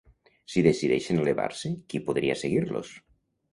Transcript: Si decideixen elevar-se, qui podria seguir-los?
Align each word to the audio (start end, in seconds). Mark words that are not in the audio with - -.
Si 0.53 0.63
decideixen 0.67 1.19
elevar-se, 1.25 1.73
qui 1.93 2.03
podria 2.09 2.41
seguir-los? 2.43 2.93